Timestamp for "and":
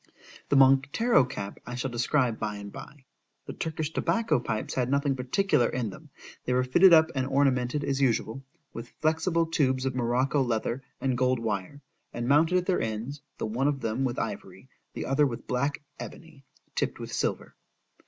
2.55-2.71, 7.13-7.27, 10.99-11.15, 12.11-12.27